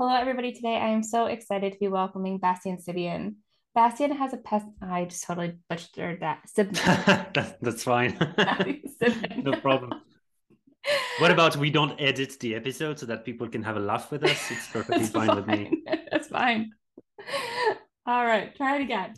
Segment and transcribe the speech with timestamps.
[0.00, 0.52] Hello, everybody.
[0.52, 3.34] Today I am so excited to be welcoming Bastien Sibian.
[3.74, 4.64] Bastien has a pest.
[4.80, 6.38] I just totally butchered that.
[6.56, 8.16] that that's fine.
[9.44, 9.92] no problem.
[11.18, 14.24] What about we don't edit the episode so that people can have a laugh with
[14.24, 14.50] us?
[14.50, 15.82] It's perfectly fine, fine with me.
[16.10, 16.70] That's fine.
[18.06, 19.12] All right, try it again.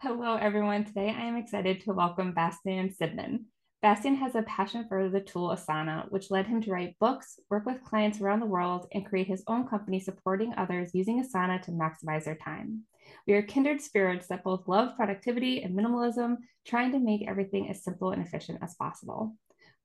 [0.00, 0.84] Hello, everyone.
[0.86, 3.40] Today I am excited to welcome Bastien Siebman.
[3.82, 7.64] Bastien has a passion for the tool Asana, which led him to write books, work
[7.64, 11.70] with clients around the world, and create his own company supporting others using Asana to
[11.70, 12.82] maximize their time.
[13.26, 17.82] We are kindred spirits that both love productivity and minimalism, trying to make everything as
[17.82, 19.34] simple and efficient as possible.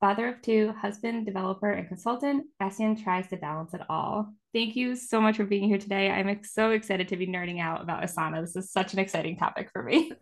[0.01, 4.33] Father of two, husband, developer, and consultant, Bastien tries to balance it all.
[4.53, 6.11] Thank you so much for being here today.
[6.11, 8.41] I'm so excited to be nerding out about Asana.
[8.41, 10.11] This is such an exciting topic for me.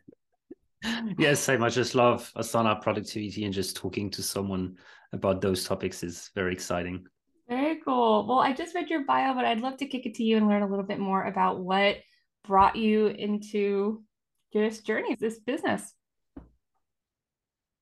[1.18, 4.78] yes, I much just love Asana productivity and just talking to someone
[5.12, 7.06] about those topics is very exciting.
[7.48, 8.26] Very cool.
[8.28, 10.48] Well, I just read your bio, but I'd love to kick it to you and
[10.48, 11.98] learn a little bit more about what
[12.46, 14.04] brought you into
[14.54, 15.94] this journey, this business.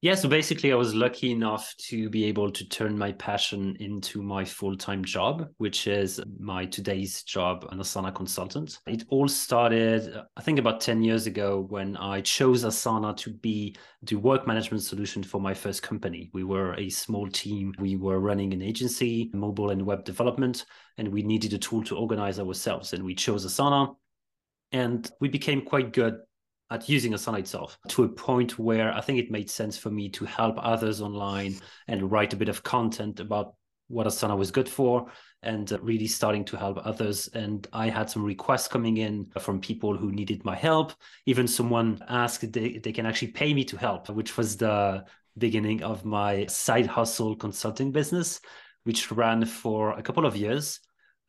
[0.04, 4.24] Yeah, so basically, I was lucky enough to be able to turn my passion into
[4.24, 8.80] my full time job, which is my today's job, an Asana consultant.
[8.88, 13.30] It all started, uh, I think, about 10 years ago when I chose Asana to
[13.30, 16.32] be the work management solution for my first company.
[16.34, 20.66] We were a small team, we were running an agency, mobile and web development,
[20.98, 22.94] and we needed a tool to organize ourselves.
[22.94, 23.96] And we chose Asana.
[24.72, 26.22] And we became quite good
[26.72, 30.10] at using Asana itself to a point where I think it made sense for me
[30.10, 31.56] to help others online
[31.88, 33.56] and write a bit of content about
[33.90, 35.12] what Asana was good for
[35.44, 37.28] and uh, really starting to help others.
[37.34, 40.94] And I had some requests coming in from people who needed my help.
[41.26, 45.04] Even someone asked if they, they can actually pay me to help, which was the
[45.38, 48.40] beginning of my side hustle consulting business,
[48.84, 50.80] which ran for a couple of years.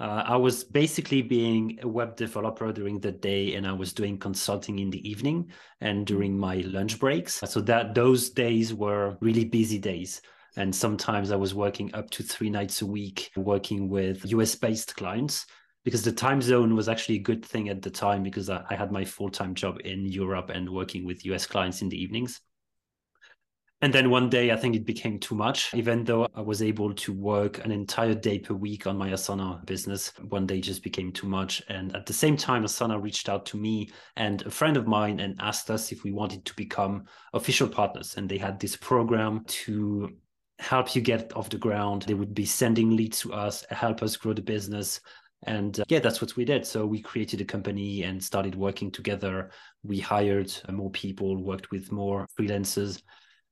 [0.03, 4.19] Uh, I was basically being a web developer during the day, and I was doing
[4.19, 7.35] consulting in the evening and during my lunch breaks.
[7.47, 10.21] So that those days were really busy days.
[10.57, 14.97] And sometimes I was working up to three nights a week, working with US based
[14.97, 15.47] clients
[15.85, 18.75] because the time zone was actually a good thing at the time because I, I
[18.75, 22.41] had my full time job in Europe and working with US clients in the evenings.
[23.83, 25.75] And then one day, I think it became too much.
[25.75, 29.67] Even though I was able to work an entire day per week on my Asana
[29.67, 31.61] business, one day just became too much.
[31.69, 35.19] And at the same time, Asana reached out to me and a friend of mine
[35.19, 38.15] and asked us if we wanted to become official partners.
[38.17, 40.11] And they had this program to
[40.61, 42.03] help you get off the ground.
[42.03, 45.01] They would be sending leads to us, help us grow the business.
[45.43, 46.65] And uh, yeah, that's what we did.
[46.65, 49.51] So we created a company and started working together.
[49.83, 53.03] We hired more people, worked with more freelancers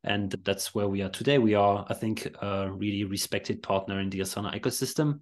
[0.05, 1.39] and that's where we are today.
[1.39, 5.21] We are, I think, a really respected partner in the Asana ecosystem.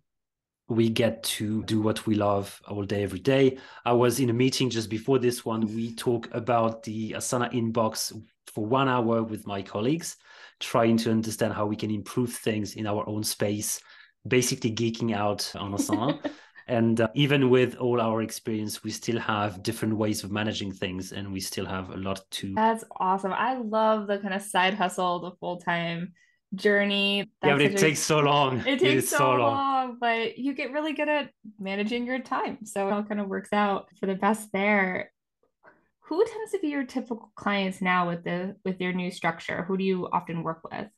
[0.68, 3.58] We get to do what we love all day, every day.
[3.84, 5.62] I was in a meeting just before this one.
[5.74, 8.12] We talk about the Asana inbox
[8.46, 10.16] for one hour with my colleagues,
[10.60, 13.80] trying to understand how we can improve things in our own space,
[14.26, 16.20] basically geeking out on Asana.
[16.68, 21.12] and uh, even with all our experience we still have different ways of managing things
[21.12, 23.32] and we still have a lot to that's awesome.
[23.32, 26.12] I love the kind of side hustle the full-time
[26.54, 27.30] journey.
[27.42, 28.60] That's yeah but it a, takes so long.
[28.60, 29.38] It takes it so, so long.
[29.38, 29.96] long.
[30.00, 33.52] but you get really good at managing your time so it all kind of works
[33.52, 35.12] out for the best there.
[36.02, 39.64] Who tends to be your typical clients now with the with your new structure?
[39.64, 40.88] Who do you often work with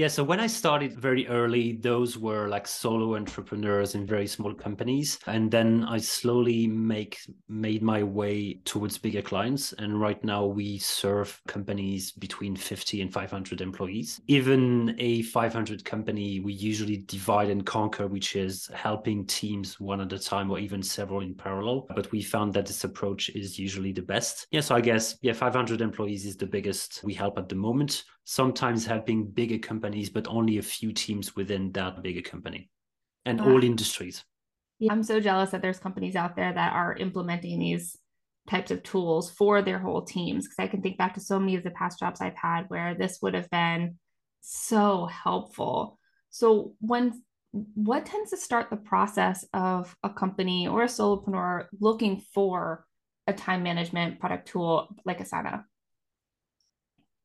[0.00, 4.54] yeah, so when I started very early, those were like solo entrepreneurs in very small
[4.54, 7.18] companies, and then I slowly make
[7.50, 9.74] made my way towards bigger clients.
[9.74, 14.22] And right now we serve companies between 50 and 500 employees.
[14.26, 20.14] Even a 500 company, we usually divide and conquer, which is helping teams one at
[20.14, 21.86] a time or even several in parallel.
[21.94, 24.46] But we found that this approach is usually the best.
[24.50, 28.04] Yeah, so I guess yeah, 500 employees is the biggest we help at the moment
[28.30, 32.70] sometimes helping bigger companies, but only a few teams within that bigger company
[33.24, 33.50] and wow.
[33.50, 34.24] all industries.
[34.78, 37.96] Yeah, I'm so jealous that there's companies out there that are implementing these
[38.48, 40.46] types of tools for their whole teams.
[40.46, 42.94] Because I can think back to so many of the past jobs I've had where
[42.94, 43.98] this would have been
[44.40, 45.98] so helpful.
[46.30, 52.22] So when what tends to start the process of a company or a solopreneur looking
[52.32, 52.86] for
[53.26, 55.64] a time management product tool like Asana?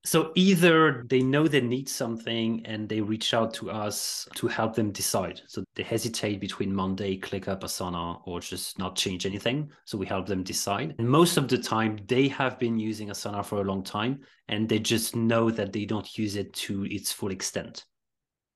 [0.06, 4.76] So either they know they need something and they reach out to us to help
[4.76, 5.42] them decide.
[5.48, 9.72] So they hesitate between Monday, ClickUp, Asana, or just not change anything.
[9.86, 10.94] So we help them decide.
[11.00, 14.70] And most of the time, they have been using Asana for a long time and
[14.70, 17.86] they just know that they don't use it to its full extent.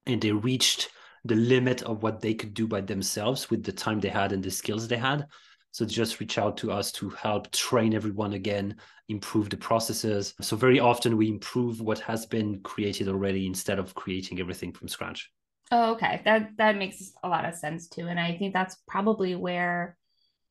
[0.06, 0.90] And they reached
[1.26, 4.44] the limit of what they could do by themselves with the time they had and
[4.44, 5.26] the skills they had.
[5.72, 8.76] So just reach out to us to help train everyone again,
[9.08, 10.34] improve the processes.
[10.42, 14.88] So very often we improve what has been created already instead of creating everything from
[14.88, 15.32] scratch.
[15.72, 16.22] Oh, okay.
[16.26, 18.08] That that makes a lot of sense too.
[18.08, 19.98] And I think that's probably where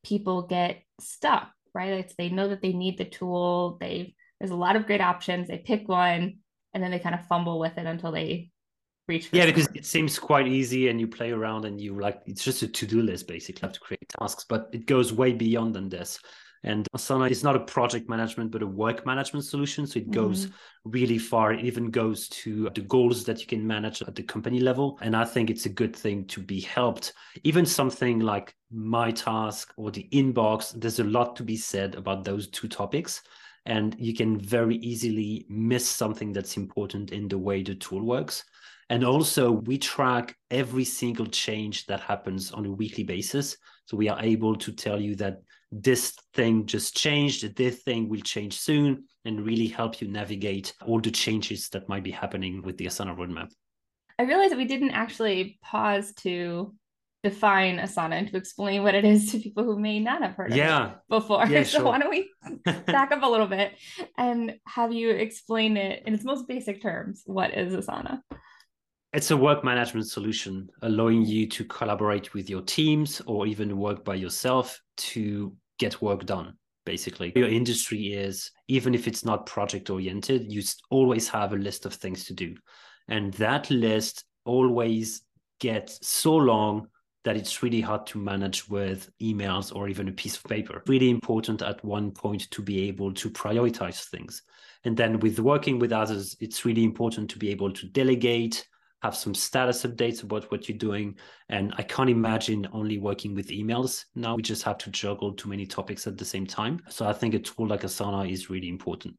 [0.03, 1.91] people get stuck, right?
[1.91, 3.77] It's they know that they need the tool.
[3.81, 5.49] They there's a lot of great options.
[5.49, 6.39] They pick one
[6.73, 8.51] and then they kind of fumble with it until they
[9.31, 12.61] yeah because it seems quite easy and you play around and you like it's just
[12.61, 16.19] a to-do list basically have to create tasks but it goes way beyond than this.
[16.61, 20.45] And Asana is not a project management but a work management solution so it goes
[20.45, 20.91] mm-hmm.
[20.91, 21.53] really far.
[21.53, 25.15] It even goes to the goals that you can manage at the company level and
[25.15, 27.13] i think it's a good thing to be helped.
[27.43, 32.25] Even something like my task or the inbox there's a lot to be said about
[32.25, 33.21] those two topics
[33.65, 38.43] and you can very easily miss something that's important in the way the tool works
[38.89, 43.55] and also, we track every single change that happens on a weekly basis.
[43.85, 45.37] So we are able to tell you that
[45.71, 50.99] this thing just changed, this thing will change soon, and really help you navigate all
[50.99, 53.51] the changes that might be happening with the Asana roadmap.
[54.17, 56.73] I realized that we didn't actually pause to
[57.23, 60.53] define Asana and to explain what it is to people who may not have heard
[60.53, 60.85] yeah.
[60.85, 61.45] of it before.
[61.45, 61.85] Yeah, so sure.
[61.85, 62.29] why don't we
[62.87, 63.73] back up a little bit
[64.17, 67.21] and have you explain it in its most basic terms?
[67.25, 68.21] What is Asana?
[69.11, 74.05] It's a work management solution allowing you to collaborate with your teams or even work
[74.05, 76.53] by yourself to get work done.
[76.85, 80.61] Basically, your industry is, even if it's not project oriented, you
[80.91, 82.55] always have a list of things to do.
[83.07, 85.23] And that list always
[85.59, 86.87] gets so long
[87.23, 90.83] that it's really hard to manage with emails or even a piece of paper.
[90.85, 94.43] Really important at one point to be able to prioritize things.
[94.83, 98.67] And then with working with others, it's really important to be able to delegate,
[99.01, 101.15] have some status updates about what you're doing.
[101.47, 104.05] And I can't imagine only working with emails.
[104.15, 106.81] Now we just have to juggle too many topics at the same time.
[106.89, 109.15] So I think a tool like Asana is really important.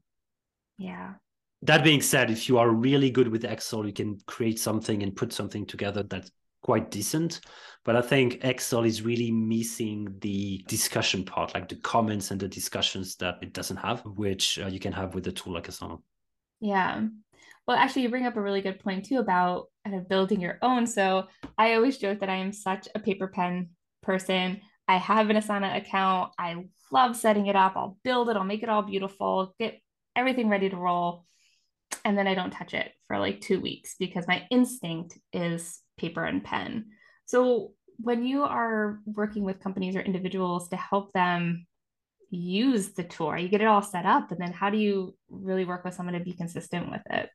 [0.79, 1.15] Yeah.
[1.63, 5.15] That being said, if you are really good with Excel, you can create something and
[5.15, 6.31] put something together that's
[6.63, 7.41] quite decent.
[7.85, 12.49] But I think Excel is really missing the discussion part, like the comments and the
[12.49, 16.01] discussions that it doesn't have, which uh, you can have with a tool like Asana.
[16.61, 17.07] Yeah.
[17.67, 20.59] Well, actually, you bring up a really good point too about kind of building your
[20.63, 20.87] own.
[20.87, 23.71] So I always joke that I am such a paper pen
[24.03, 24.61] person.
[24.89, 26.33] I have an Asana account.
[26.39, 27.75] I love setting it up.
[27.77, 29.81] I'll build it, I'll make it all beautiful, get
[30.17, 31.25] everything ready to roll.
[32.05, 36.25] And then I don't touch it for like two weeks because my instinct is paper
[36.25, 36.87] and pen.
[37.27, 41.67] So when you are working with companies or individuals to help them
[42.31, 45.65] use the tool, you get it all set up, and then how do you really
[45.65, 47.29] work with someone to be consistent with it?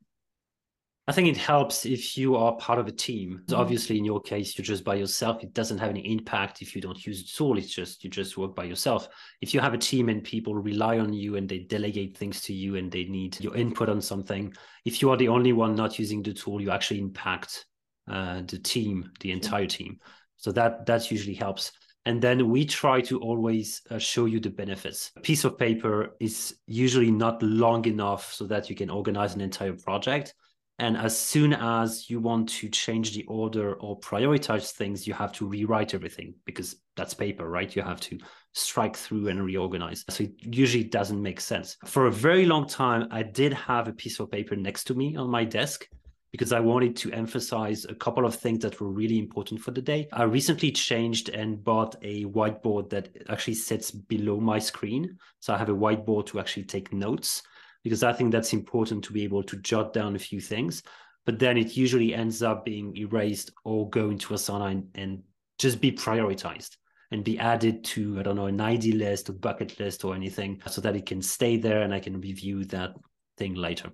[1.07, 3.41] I think it helps if you are part of a team.
[3.45, 3.59] Mm-hmm.
[3.59, 5.43] Obviously, in your case, you're just by yourself.
[5.43, 7.59] It doesn't have any impact if you don't use the tool.
[7.59, 9.07] It's just you just work by yourself.
[9.39, 12.53] If you have a team and people rely on you and they delegate things to
[12.53, 14.51] you and they need your input on something,
[14.83, 17.65] if you are the only one not using the tool, you actually impact
[18.09, 19.99] uh, the team, the entire team.
[20.37, 21.71] So that that usually helps.
[22.07, 25.11] And then we try to always uh, show you the benefits.
[25.17, 29.41] A piece of paper is usually not long enough so that you can organize an
[29.41, 30.33] entire project
[30.77, 35.31] and as soon as you want to change the order or prioritize things, you have
[35.33, 37.73] to rewrite everything because that's paper, right?
[37.73, 38.17] You have to
[38.53, 40.03] strike through and reorganize.
[40.09, 41.77] So it usually doesn't make sense.
[41.85, 45.15] For a very long time, I did have a piece of paper next to me
[45.15, 45.87] on my desk
[46.33, 49.81] because I wanted to emphasize a couple of things that were really important for the
[49.81, 50.09] day.
[50.11, 55.17] I recently changed and bought a whiteboard that actually sits below my screen.
[55.39, 57.43] So I have a whiteboard to actually take notes
[57.85, 60.81] because I think that's important to be able to jot down a few things.
[61.23, 65.23] But then it usually ends up being erased or go into Asana and, and
[65.59, 66.77] just be prioritized
[67.11, 70.63] and be added to, I don't know, an ID list, or bucket list, or anything
[70.67, 72.95] so that it can stay there and I can review that
[73.37, 73.91] thing later.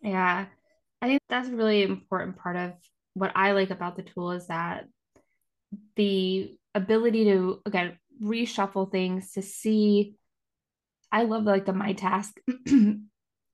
[0.00, 0.46] Yeah.
[1.02, 2.74] I think that's a really important part of
[3.14, 4.84] what I like about the tool is that
[5.96, 10.14] the ability to, again, reshuffle things to see
[11.10, 12.38] I love like the my task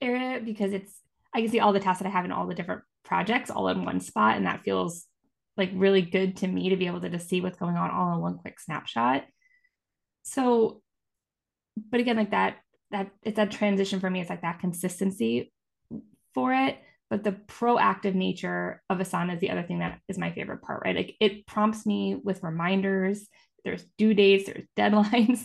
[0.04, 1.00] area because it's
[1.34, 3.68] I can see all the tasks that I have in all the different projects all
[3.68, 5.06] in one spot and that feels
[5.56, 8.14] like really good to me to be able to just see what's going on all
[8.14, 9.25] in one quick snapshot.
[10.23, 10.82] So,
[11.90, 12.56] but again, like that,
[12.90, 14.20] that it's that transition for me.
[14.20, 15.52] It's like that consistency
[16.34, 16.78] for it.
[17.11, 20.82] But the proactive nature of Asana is the other thing that is my favorite part,
[20.84, 20.96] right?
[20.96, 23.28] Like it prompts me with reminders.
[23.64, 25.40] There's due dates, there's deadlines,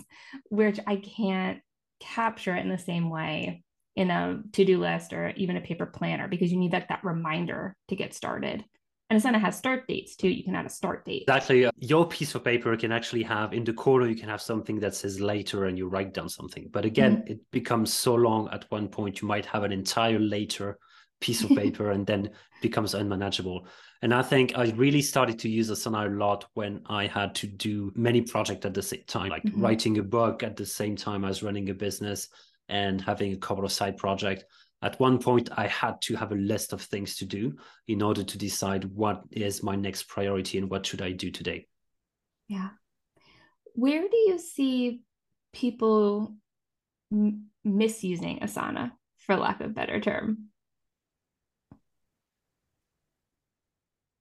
[0.50, 1.60] which I can't
[2.00, 3.64] capture it in the same way
[4.00, 7.76] in a to-do list or even a paper planner because you need that that reminder
[7.90, 8.64] to get started.
[9.10, 10.30] And Asana has start dates too.
[10.30, 11.24] You can add a start date.
[11.24, 11.70] Exactly.
[11.80, 14.96] Your piece of paper can actually have in the corner, you can have something that
[14.96, 16.70] says later and you write down something.
[16.72, 17.32] But again, mm-hmm.
[17.34, 20.80] it becomes so long at one point, you might have an entire later
[21.20, 22.30] piece of paper and then
[22.62, 23.68] becomes unmanageable.
[24.02, 27.48] And I think I really started to use Asana a lot when I had to
[27.48, 29.62] do many projects at the same time, like mm-hmm.
[29.62, 32.30] writing a book at the same time as running a business
[32.70, 34.44] and having a couple of side projects.
[34.82, 37.58] At one point, I had to have a list of things to do
[37.88, 41.68] in order to decide what is my next priority and what should I do today.
[42.48, 42.70] Yeah.
[43.74, 45.02] Where do you see
[45.54, 46.36] people
[47.12, 50.46] m- misusing Asana, for lack of a better term?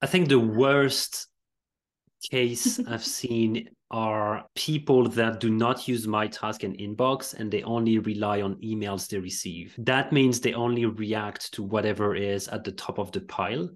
[0.02, 1.28] I think the worst
[2.30, 7.62] case I've seen are people that do not use my task and inbox and they
[7.62, 9.74] only rely on emails they receive.
[9.78, 13.68] That means they only react to whatever is at the top of the pile.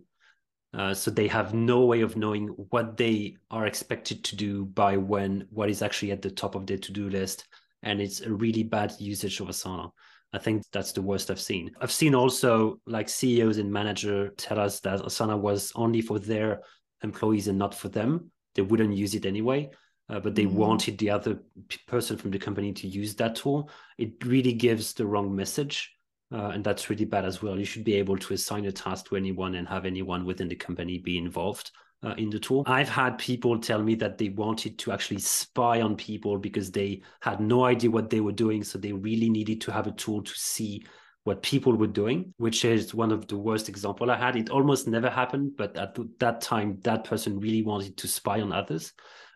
[0.75, 4.97] Uh, so they have no way of knowing what they are expected to do by
[4.97, 7.47] when what is actually at the top of their to-do list.
[7.83, 9.91] And it's a really bad usage of Asana.
[10.33, 11.73] I think that's the worst I've seen.
[11.81, 16.63] I've seen also like CEOs and manager tell us that Asana was only for their
[17.03, 18.31] employees and not for them.
[18.55, 19.71] They wouldn't use it anyway,
[20.13, 20.57] uh, but they mm-hmm.
[20.57, 21.41] wanted the other
[21.87, 23.71] person from the company to use that tool.
[23.99, 25.91] It really gives the wrong message.
[26.31, 27.59] Uh, and that's really bad as well.
[27.59, 30.57] You should be able to assign a task to anyone and have anyone within the
[30.57, 31.71] company be involved
[32.03, 32.63] uh, in the tool.
[32.67, 37.03] I've had people tell me that they wanted to actually spy on people because they
[37.21, 38.65] had no idea what they were doing.
[38.65, 40.85] So they really needed to have a tool to see
[41.25, 44.35] what people were doing, which is one of the worst example I had.
[44.35, 48.53] It almost never happened, but at that time, that person really wanted to spy on
[48.53, 48.93] others,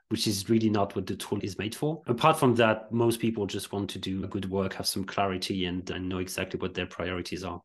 [0.08, 2.02] which is really not what the tool is made for.
[2.06, 5.88] Apart from that, most people just want to do good work, have some clarity, and,
[5.90, 7.60] and know exactly what their priorities are.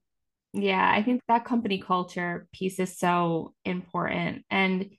[0.53, 4.43] Yeah, I think that company culture piece is so important.
[4.50, 4.89] And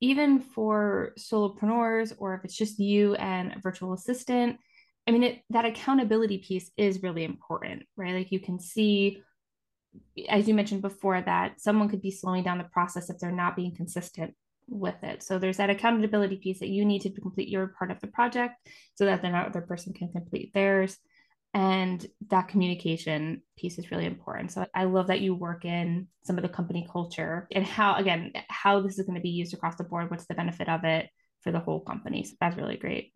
[0.00, 4.58] even for solopreneurs, or if it's just you and a virtual assistant,
[5.06, 8.14] I mean, it, that accountability piece is really important, right?
[8.14, 9.22] Like you can see,
[10.28, 13.54] as you mentioned before, that someone could be slowing down the process if they're not
[13.54, 14.34] being consistent
[14.68, 15.22] with it.
[15.22, 18.54] So there's that accountability piece that you need to complete your part of the project
[18.94, 20.96] so that the other person can complete theirs.
[21.54, 24.52] And that communication piece is really important.
[24.52, 28.32] So i love that you work in some of the company culture and how again
[28.48, 31.08] how this is going to be used across the board what's the benefit of it
[31.40, 32.24] for the whole company.
[32.24, 33.12] So that's really great.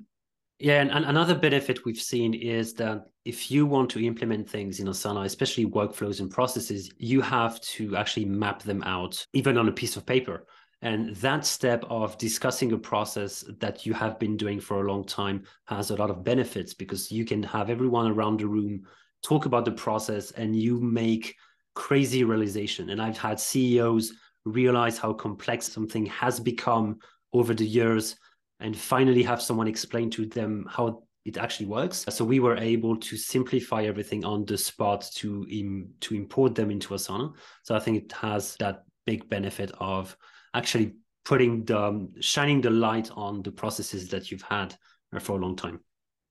[0.58, 4.80] Yeah and, and another benefit we've seen is that if you want to implement things
[4.80, 9.68] in Asana especially workflows and processes you have to actually map them out even on
[9.68, 10.46] a piece of paper
[10.82, 15.04] and that step of discussing a process that you have been doing for a long
[15.04, 18.82] time has a lot of benefits because you can have everyone around the room
[19.22, 21.36] talk about the process and you make
[21.74, 22.90] crazy realization.
[22.90, 26.98] And I've had CEOs realize how complex something has become
[27.34, 28.16] over the years
[28.60, 32.06] and finally have someone explain to them how it actually works.
[32.08, 36.70] So we were able to simplify everything on the spot to Im- to import them
[36.70, 37.34] into Asana.
[37.62, 40.16] So I think it has that big benefit of
[40.54, 44.74] actually putting the um, shining the light on the processes that you've had
[45.20, 45.80] for a long time.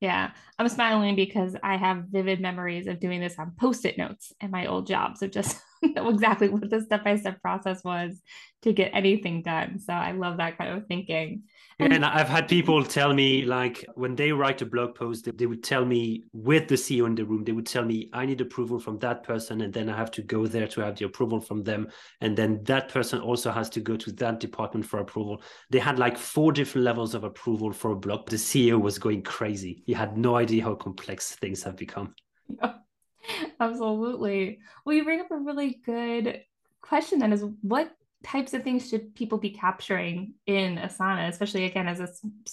[0.01, 4.49] Yeah, I'm smiling because I have vivid memories of doing this on post-it notes in
[4.49, 5.17] my old job.
[5.17, 8.21] So just know exactly what the step-by-step process was
[8.61, 9.79] to get anything done.
[9.79, 11.43] So I love that kind of thinking.
[11.79, 15.45] And, I've had people tell me, like, when they write a blog post, they, they
[15.45, 18.41] would tell me with the CEO in the room, they would tell me, I need
[18.41, 19.61] approval from that person.
[19.61, 21.87] And then I have to go there to have the approval from them.
[22.19, 25.41] And then that person also has to go to that department for approval.
[25.69, 28.29] They had like four different levels of approval for a blog.
[28.29, 29.81] The CEO was going crazy.
[29.85, 32.13] He had no idea how complex things have become.
[32.61, 32.73] Yeah,
[33.59, 34.59] Absolutely.
[34.85, 36.41] Well, you bring up a really good
[36.81, 37.91] question then is what
[38.23, 42.09] types of things should people be capturing in Asana, especially again as a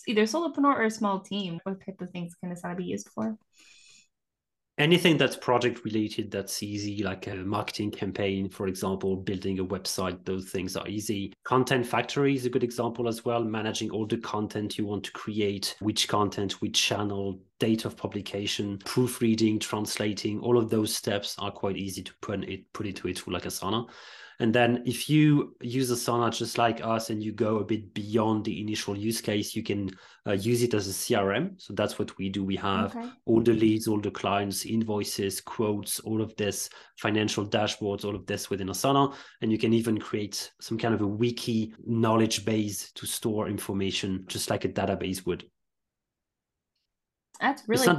[0.07, 1.61] either solopreneur or a small team?
[1.65, 3.37] What type of things can Asana be used for?
[4.79, 10.23] Anything that's project related that's easy, like a marketing campaign, for example, building a website,
[10.27, 11.33] those things are easy.
[11.45, 15.13] Content factory is a good example as well, managing all the content you want to
[15.13, 21.51] create, which content, which channel, date of publication, proofreading, translating, all of those steps are
[21.51, 23.89] quite easy to put it put into a tool like Asana.
[24.39, 28.45] And then if you use Asana just like us and you go a bit beyond
[28.45, 29.91] the initial use case, you can
[30.27, 31.61] uh, use it as a CRM.
[31.61, 32.45] So that's what we do.
[32.45, 33.09] We have okay.
[33.25, 38.27] all the leads, all the clients, invoices, quotes, all of this, financial dashboards, all of
[38.27, 39.15] this within Asana.
[39.41, 44.25] And you can even create some kind of a wiki knowledge base to store information,
[44.27, 45.45] just like a database would.
[47.41, 47.97] That's really cool.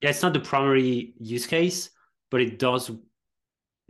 [0.00, 1.90] The, yeah, it's not the primary use case,
[2.30, 2.90] but it does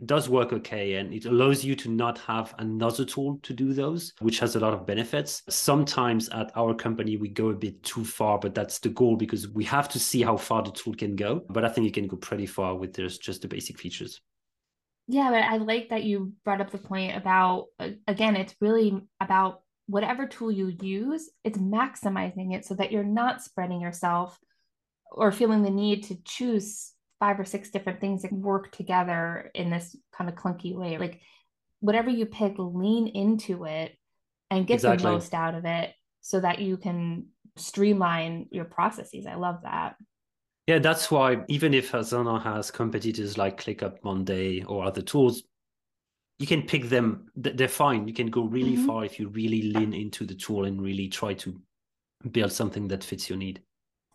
[0.05, 4.11] does work okay and it allows you to not have another tool to do those
[4.19, 8.03] which has a lot of benefits sometimes at our company we go a bit too
[8.03, 11.15] far but that's the goal because we have to see how far the tool can
[11.15, 14.19] go but i think you can go pretty far with there's just the basic features
[15.07, 17.67] yeah but i like that you brought up the point about
[18.05, 23.41] again it's really about whatever tool you use it's maximizing it so that you're not
[23.41, 24.37] spreading yourself
[25.11, 29.69] or feeling the need to choose five or six different things that work together in
[29.69, 30.97] this kind of clunky way.
[30.97, 31.21] Like
[31.79, 33.97] whatever you pick, lean into it
[34.51, 35.03] and get exactly.
[35.03, 39.25] the most out of it so that you can streamline your processes.
[39.25, 39.95] I love that.
[40.67, 45.43] Yeah, that's why even if Asana has competitors like ClickUp Monday or other tools,
[46.39, 47.27] you can pick them.
[47.35, 48.07] They're fine.
[48.07, 48.87] You can go really mm-hmm.
[48.87, 51.61] far if you really lean into the tool and really try to
[52.31, 53.61] build something that fits your need.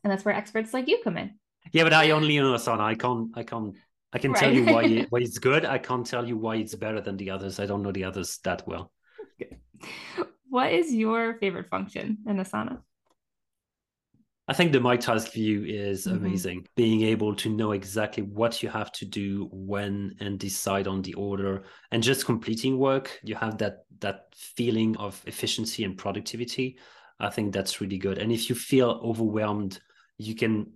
[0.03, 1.35] And that's where experts like you come in.
[1.73, 2.81] Yeah, but I only know Asana.
[2.81, 3.31] I can't.
[3.37, 3.77] I can't.
[4.13, 4.41] I can right.
[4.41, 5.65] tell you why it, why it's good.
[5.65, 7.61] I can't tell you why it's better than the others.
[7.61, 8.93] I don't know the others that well.
[9.41, 9.59] Okay.
[10.49, 12.81] What is your favorite function in Asana?
[14.49, 16.17] I think the My Task view is mm-hmm.
[16.17, 16.67] amazing.
[16.75, 21.15] Being able to know exactly what you have to do when and decide on the
[21.15, 23.21] order and just completing work.
[23.23, 26.79] You have that that feeling of efficiency and productivity.
[27.21, 28.19] I think that's really good.
[28.19, 29.79] And if you feel overwhelmed,
[30.21, 30.67] you can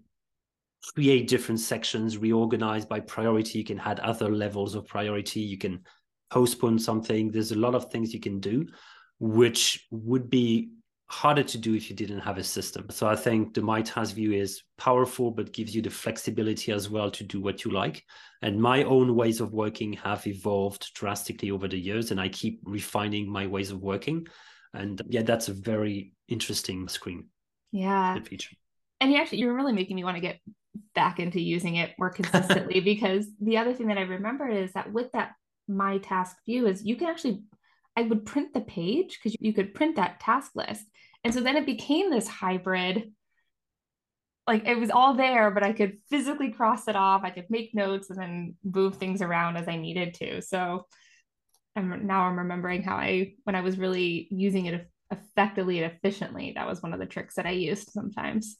[0.94, 3.58] create different sections, reorganize by priority.
[3.58, 5.40] You can add other levels of priority.
[5.40, 5.84] You can
[6.30, 7.30] postpone something.
[7.30, 8.66] There's a lot of things you can do,
[9.18, 10.70] which would be
[11.06, 12.86] harder to do if you didn't have a system.
[12.90, 16.88] So I think the My Task view is powerful, but gives you the flexibility as
[16.88, 18.02] well to do what you like.
[18.40, 22.60] And my own ways of working have evolved drastically over the years, and I keep
[22.64, 24.26] refining my ways of working.
[24.72, 27.26] And yeah, that's a very interesting screen.
[27.72, 28.18] Yeah.
[28.22, 28.56] Feature.
[29.00, 30.40] And you actually, you're really making me want to get
[30.94, 34.92] back into using it more consistently because the other thing that I remember is that
[34.92, 35.32] with that
[35.68, 37.42] my task view is you can actually
[37.96, 40.84] I would print the page because you could print that task list.
[41.22, 43.12] And so then it became this hybrid
[44.46, 47.22] like it was all there, but I could physically cross it off.
[47.24, 50.42] I could make notes and then move things around as I needed to.
[50.42, 50.86] So
[51.76, 56.52] I'm now I'm remembering how I when I was really using it effectively and efficiently,
[56.56, 58.58] that was one of the tricks that I used sometimes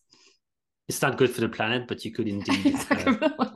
[0.89, 2.75] it's not good for the planet, but you could indeed.
[2.91, 3.51] uh,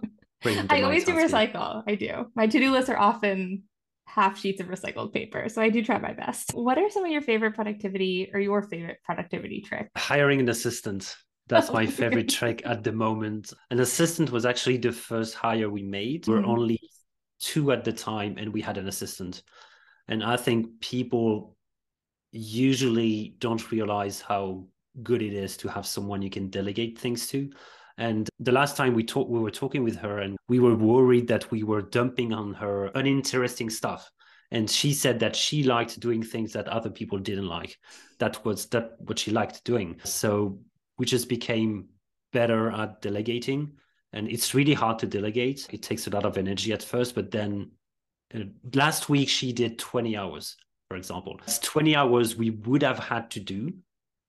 [0.71, 1.83] I always do recycle.
[1.87, 2.27] I do.
[2.35, 3.65] My to-do lists are often
[4.07, 6.53] half sheets of recycled paper, so I do try my best.
[6.55, 9.91] What are some of your favorite productivity or your favorite productivity trick?
[9.97, 11.15] Hiring an assistant.
[11.49, 13.53] That's my favorite trick at the moment.
[13.71, 16.23] An assistant was actually the first hire we made.
[16.23, 16.33] Mm-hmm.
[16.33, 16.81] We're only
[17.41, 19.43] two at the time, and we had an assistant.
[20.09, 21.57] And I think people
[22.33, 24.67] usually don't realize how
[25.03, 27.51] good it is to have someone you can delegate things to.
[27.99, 31.27] And the last time we talked, we were talking with her, and we were worried
[31.29, 34.11] that we were dumping on her uninteresting stuff.
[34.51, 37.77] And she said that she liked doing things that other people didn't like.
[38.19, 40.01] That was that what she liked doing.
[40.05, 40.61] So
[40.97, 41.89] we just became
[42.33, 43.73] better at delegating.
[44.13, 45.67] And it's really hard to delegate.
[45.71, 47.73] It takes a lot of energy at first, but then
[48.35, 48.41] uh,
[48.75, 50.57] last week she did 20 hours,
[50.89, 51.39] for example.
[51.43, 53.73] It's 20 hours we would have had to do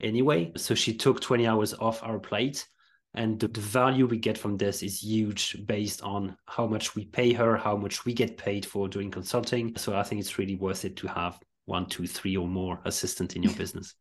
[0.02, 0.52] anyway.
[0.56, 2.68] So she took 20 hours off our plate.
[3.16, 7.06] And the, the, value we get from this is huge based on how much we
[7.06, 9.76] pay her, how much we get paid for doing consulting.
[9.78, 13.36] So I think it's really worth it to have one, two, three, or more assistant
[13.36, 13.96] in your business.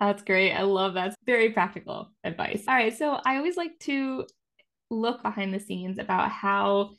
[0.00, 0.52] That's great.
[0.52, 1.14] I love that.
[1.24, 2.64] Very practical advice.
[2.66, 2.96] All right.
[2.96, 4.26] So I always like to
[4.90, 6.90] look behind the scenes about how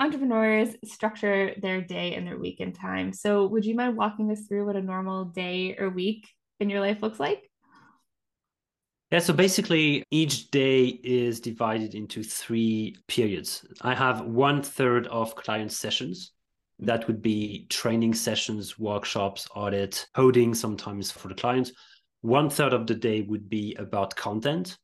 [0.00, 3.12] entrepreneurs structure their day and their week and time.
[3.12, 6.28] So would you mind walking us through what a normal day or week
[6.60, 7.48] in your life looks like?
[9.14, 13.64] Yeah, so basically, each day is divided into three periods.
[13.80, 16.32] I have one third of client sessions.
[16.80, 21.70] That would be training sessions, workshops, audit, coding sometimes for the clients.
[22.22, 24.78] One third of the day would be about content,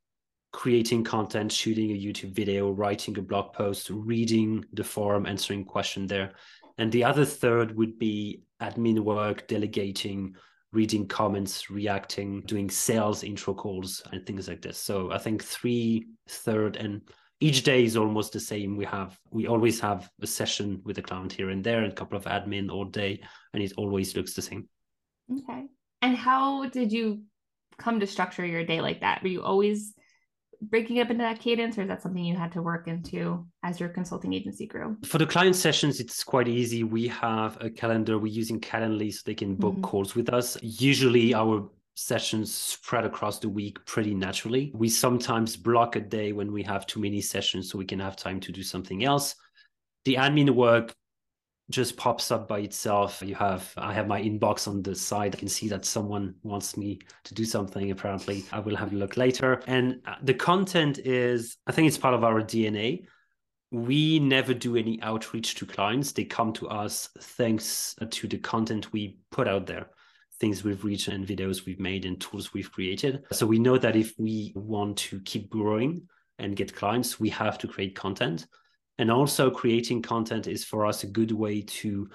[0.52, 6.06] creating content, shooting a YouTube video, writing a blog post, reading the forum, answering question
[6.06, 6.34] there.
[6.78, 10.36] And the other third would be admin work, delegating,
[10.72, 14.78] reading comments, reacting, doing sales intro calls, and things like this.
[14.78, 17.02] So I think three, third, and
[17.40, 18.76] each day is almost the same.
[18.76, 21.96] We have we always have a session with a client here and there, and a
[21.96, 23.20] couple of admin all day,
[23.54, 24.68] and it always looks the same.
[25.30, 25.66] Okay.
[26.02, 27.22] And how did you
[27.78, 29.22] come to structure your day like that?
[29.22, 29.94] Were you always
[30.62, 33.80] breaking up into that cadence, or is that something you had to work into as
[33.80, 34.96] your consulting agency grew?
[35.04, 36.84] For the client sessions, it's quite easy.
[36.84, 38.18] We have a calendar.
[38.18, 39.82] We're using Calendly so they can book mm-hmm.
[39.82, 40.56] calls with us.
[40.62, 44.72] Usually, our sessions spread across the week pretty naturally.
[44.74, 48.16] We sometimes block a day when we have too many sessions so we can have
[48.16, 49.34] time to do something else.
[50.04, 50.94] The admin work
[51.70, 53.22] just pops up by itself.
[53.24, 55.34] You have I have my inbox on the side.
[55.34, 57.90] I can see that someone wants me to do something.
[57.90, 59.62] Apparently, I will have a look later.
[59.66, 63.06] And uh, the content is I think it's part of our DNA.
[63.72, 66.12] We never do any outreach to clients.
[66.12, 69.90] They come to us thanks to the content we put out there
[70.40, 73.24] things we've reached and videos we've made and tools we've created.
[73.30, 77.58] So we know that if we want to keep growing and get clients, we have
[77.58, 78.46] to create content.
[79.00, 82.10] And also, creating content is for us a good way to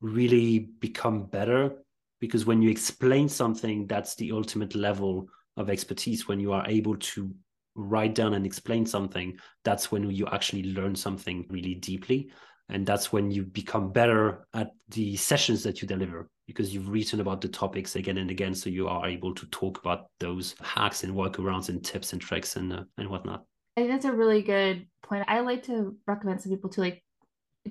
[0.00, 1.76] really become better
[2.18, 6.26] because when you explain something, that's the ultimate level of expertise.
[6.26, 7.32] When you are able to
[7.76, 12.32] write down and explain something, that's when you actually learn something really deeply.
[12.68, 17.20] And that's when you become better at the sessions that you deliver because you've written
[17.20, 18.56] about the topics again and again.
[18.56, 22.56] So you are able to talk about those hacks and workarounds and tips and tricks
[22.56, 23.44] and, uh, and whatnot.
[23.76, 25.24] I think that's a really good point.
[25.28, 27.04] I like to recommend some people to like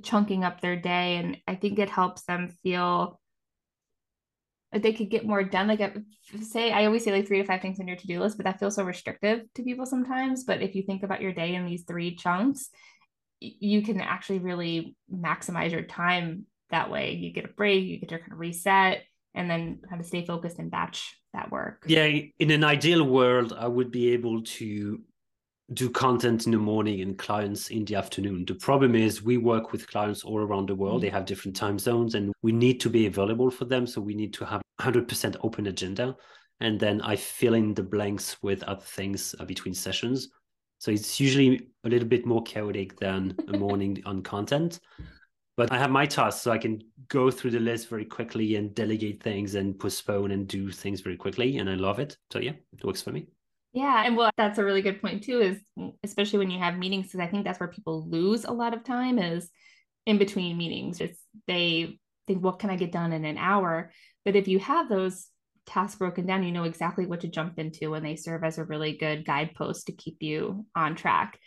[0.01, 3.19] chunking up their day, and I think it helps them feel
[4.71, 5.67] like they could get more done.
[5.67, 5.95] Like,
[6.41, 8.45] say, I always say like three to five things on your to do list, but
[8.45, 10.45] that feels so restrictive to people sometimes.
[10.45, 12.69] But if you think about your day in these three chunks,
[13.39, 17.13] you can actually really maximize your time that way.
[17.13, 19.03] You get a break, you get to kind of reset,
[19.35, 21.83] and then kind of stay focused and batch that work.
[21.87, 22.05] Yeah,
[22.39, 25.01] in an ideal world, I would be able to
[25.71, 28.45] do content in the morning and clients in the afternoon.
[28.45, 30.95] The problem is we work with clients all around the world.
[30.95, 31.05] Mm-hmm.
[31.05, 33.87] They have different time zones and we need to be available for them.
[33.87, 36.15] So we need to have 100% open agenda.
[36.59, 40.29] And then I fill in the blanks with other things uh, between sessions.
[40.79, 44.79] So it's usually a little bit more chaotic than a morning on content.
[45.55, 48.73] But I have my tasks, so I can go through the list very quickly and
[48.73, 51.57] delegate things and postpone and do things very quickly.
[51.57, 52.17] And I love it.
[52.31, 53.27] So yeah, it works for me.
[53.73, 54.03] Yeah.
[54.05, 55.59] And well, that's a really good point too, is
[56.03, 58.83] especially when you have meetings, because I think that's where people lose a lot of
[58.83, 59.49] time is
[60.05, 61.01] in between meetings.
[61.01, 63.91] It's they think, what can I get done in an hour?
[64.25, 65.27] But if you have those
[65.65, 68.63] tasks broken down, you know exactly what to jump into and they serve as a
[68.63, 71.39] really good guidepost to keep you on track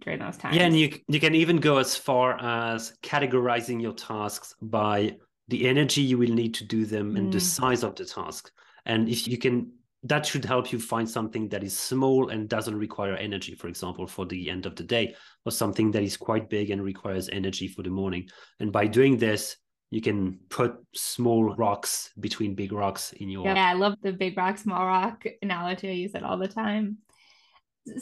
[0.00, 0.56] during those times.
[0.56, 5.16] Yeah, and you you can even go as far as categorizing your tasks by
[5.48, 7.32] the energy you will need to do them and mm.
[7.32, 8.50] the size of the task.
[8.86, 9.72] And if you can
[10.04, 14.06] that should help you find something that is small and doesn't require energy, for example,
[14.06, 17.68] for the end of the day, or something that is quite big and requires energy
[17.68, 18.28] for the morning.
[18.58, 19.56] And by doing this,
[19.90, 23.44] you can put small rocks between big rocks in your.
[23.44, 25.88] Yeah, I love the big rock, small rock analogy.
[25.88, 26.98] I use it all the time.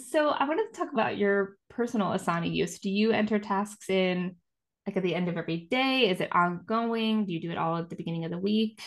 [0.08, 2.78] So I wanted to talk about your personal Asana use.
[2.78, 4.36] Do you enter tasks in
[4.86, 6.08] like at the end of every day?
[6.08, 7.26] Is it ongoing?
[7.26, 8.80] Do you do it all at the beginning of the week?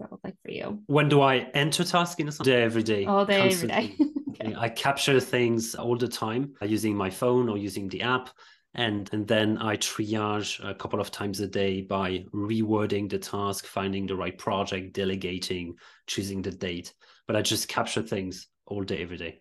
[0.00, 0.82] That look like for you?
[0.86, 3.04] When do I enter task in a day every day?
[3.06, 3.76] All day, constantly.
[3.76, 4.10] every day.
[4.48, 4.54] okay.
[4.58, 8.30] I capture things all the time uh, using my phone or using the app.
[8.74, 13.66] And, and then I triage a couple of times a day by rewording the task,
[13.66, 15.74] finding the right project, delegating,
[16.06, 16.92] choosing the date.
[17.26, 19.40] But I just capture things all day, every day.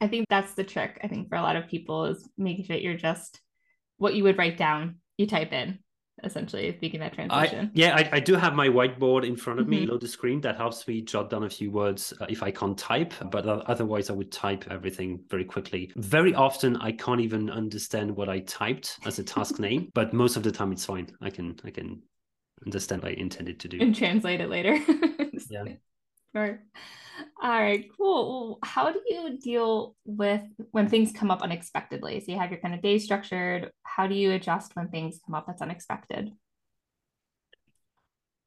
[0.00, 0.98] I think that's the trick.
[1.04, 3.40] I think for a lot of people is making sure you're just
[3.98, 5.78] what you would write down, you type in
[6.24, 7.66] essentially speaking that translation.
[7.66, 9.70] I, yeah, I, I, do have my whiteboard in front of mm-hmm.
[9.70, 12.50] me below the screen that helps me jot down a few words uh, if I
[12.50, 15.92] can't type, but otherwise I would type everything very quickly.
[15.96, 20.36] Very often I can't even understand what I typed as a task name, but most
[20.36, 21.08] of the time it's fine.
[21.20, 22.02] I can I can
[22.66, 24.74] understand what I intended to do and translate it later.
[25.50, 25.64] yeah.
[26.38, 26.60] Sure.
[27.42, 28.28] All right, cool.
[28.28, 32.20] Well, how do you deal with when things come up unexpectedly?
[32.20, 33.72] So you have your kind of day structured.
[33.82, 36.30] How do you adjust when things come up that's unexpected?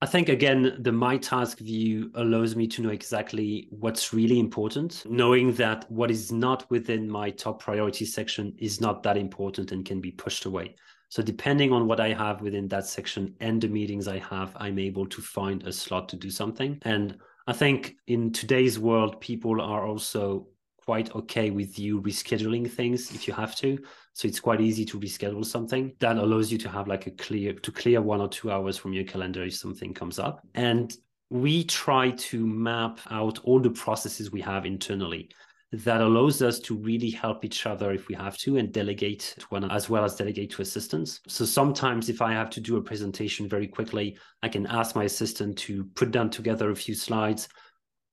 [0.01, 5.03] I think again, the my task view allows me to know exactly what's really important,
[5.05, 9.85] knowing that what is not within my top priority section is not that important and
[9.85, 10.75] can be pushed away.
[11.09, 14.79] So depending on what I have within that section and the meetings I have, I'm
[14.79, 16.79] able to find a slot to do something.
[16.83, 20.47] And I think in today's world, people are also
[20.85, 23.77] quite okay with you rescheduling things if you have to.
[24.13, 27.53] So it's quite easy to reschedule something that allows you to have like a clear
[27.53, 30.45] to clear one or two hours from your calendar if something comes up.
[30.55, 30.95] And
[31.29, 35.29] we try to map out all the processes we have internally.
[35.71, 39.45] That allows us to really help each other if we have to and delegate to
[39.49, 41.21] one as well as delegate to assistants.
[41.27, 45.05] So sometimes if I have to do a presentation very quickly, I can ask my
[45.05, 47.47] assistant to put down together a few slides.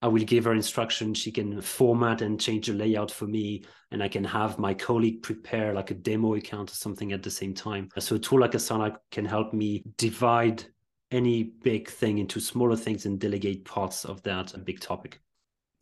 [0.01, 1.12] I will give her instruction.
[1.12, 5.25] She can format and change the layout for me, and I can have my colleague
[5.25, 7.88] prepare like a demo account or something at the same time.
[7.99, 10.64] So a tool like Asana can help me divide
[11.11, 15.21] any big thing into smaller things and delegate parts of that big topic.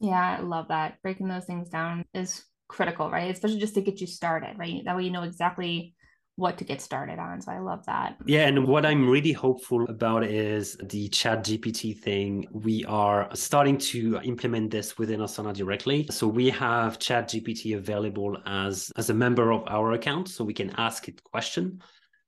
[0.00, 1.00] Yeah, I love that.
[1.02, 3.30] Breaking those things down is critical, right?
[3.30, 4.82] Especially just to get you started, right?
[4.84, 5.94] That way you know exactly
[6.36, 7.40] what to get started on.
[7.40, 8.16] So I love that.
[8.26, 12.46] Yeah, and what I'm really hopeful about is the chat GPT thing.
[12.52, 16.06] We are starting to implement this within Asana directly.
[16.10, 20.28] So we have chat GPT available as, as a member of our account.
[20.28, 21.80] So we can ask it question.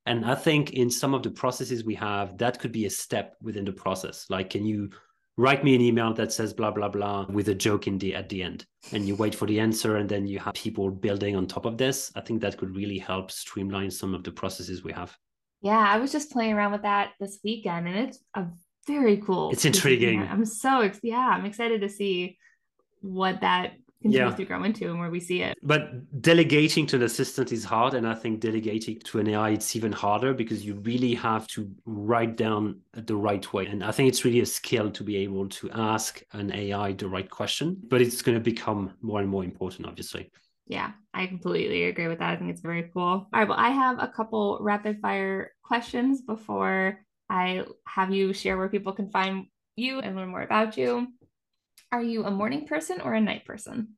[0.07, 3.37] And I think in some of the processes we have, that could be a step
[3.43, 4.25] within the process.
[4.31, 4.89] Like, can you
[5.39, 8.29] write me an email that says blah blah blah with a joke in the at
[8.29, 8.67] the end.
[8.93, 11.79] And you wait for the answer and then you have people building on top of
[11.79, 12.13] this.
[12.15, 15.17] I think that could really help streamline some of the processes we have.
[15.63, 18.47] Yeah i was just playing around with that this weekend and it's a
[18.87, 20.23] very cool it's intriguing.
[20.23, 22.39] i'm so yeah i'm excited to see
[23.01, 24.37] what that continues yeah.
[24.37, 25.59] to grow into and where we see it.
[25.63, 27.95] But delegating to an assistant is hard.
[27.95, 31.71] And I think delegating to an AI, it's even harder because you really have to
[31.85, 33.67] write down the right way.
[33.67, 37.09] And I think it's really a skill to be able to ask an AI the
[37.09, 40.31] right question, but it's going to become more and more important, obviously.
[40.67, 42.31] Yeah, I completely agree with that.
[42.31, 43.03] I think it's very cool.
[43.03, 48.57] All right, well, I have a couple rapid fire questions before I have you share
[48.59, 51.09] where people can find you and learn more about you.
[51.91, 53.97] Are you a morning person or a night person?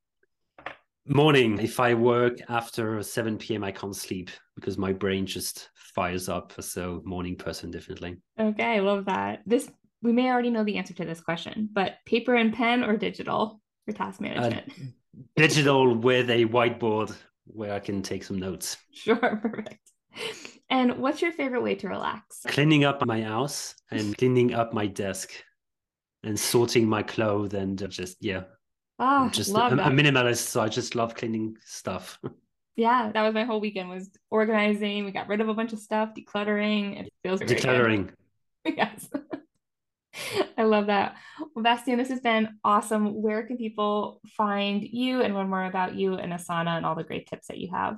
[1.07, 1.59] Morning.
[1.59, 6.53] If I work after 7 p.m., I can't sleep because my brain just fires up.
[6.63, 8.19] So, morning person, definitely.
[8.39, 9.43] Okay, I love that.
[9.45, 9.69] This
[10.03, 13.61] we may already know the answer to this question, but paper and pen or digital
[13.85, 14.69] for task management?
[14.69, 14.83] Uh,
[15.37, 17.15] digital with a whiteboard
[17.47, 18.77] where I can take some notes.
[18.93, 19.81] Sure, perfect.
[20.71, 22.43] And what's your favorite way to relax?
[22.47, 25.33] Cleaning up my house and cleaning up my desk
[26.25, 28.43] and sorting my clothes and just yeah.
[28.99, 32.19] Ah, I'm just a, a, minimalist, so I just love cleaning stuff.
[32.77, 35.07] yeah, that was my whole weekend was organizing.
[35.07, 37.01] We got rid of a bunch of stuff, decluttering.
[37.01, 37.59] It feels great.
[37.59, 38.11] decluttering.
[38.65, 39.09] yes.
[40.59, 41.17] I love that.
[41.55, 43.23] Well, Bastien, this has been awesome.
[43.23, 47.05] Where can people find you and learn more about you and Asana and all the
[47.05, 47.97] great tips that you have?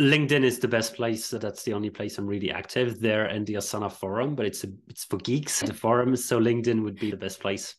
[0.00, 1.24] LinkedIn is the best place.
[1.24, 4.34] So That's the only place I'm really active there, and the Asana forum.
[4.34, 5.60] But it's a, it's for geeks.
[5.60, 7.76] The forum, so LinkedIn would be the best place.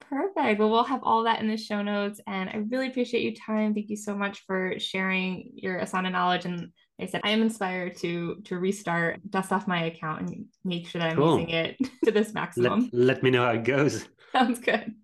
[0.00, 0.60] Perfect.
[0.60, 3.72] Well, we'll have all that in the show notes, and I really appreciate your time.
[3.74, 6.44] Thank you so much for sharing your Asana knowledge.
[6.44, 10.44] And like I said, I am inspired to to restart, dust off my account, and
[10.64, 11.38] make sure that I'm cool.
[11.38, 12.90] using it to this maximum.
[12.92, 14.06] Let, let me know how it goes.
[14.32, 14.94] Sounds good.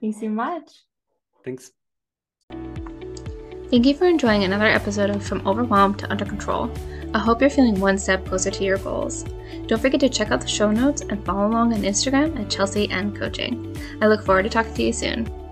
[0.00, 0.70] Thanks so much.
[1.44, 1.72] Thanks.
[3.68, 6.70] Thank you for enjoying another episode of From Overwhelmed to Under Control.
[7.12, 9.24] I hope you're feeling one step closer to your goals.
[9.66, 12.88] Don't forget to check out the show notes and follow along on Instagram at Chelsey
[12.90, 13.76] and Coaching.
[14.00, 15.45] I look forward to talking to you soon.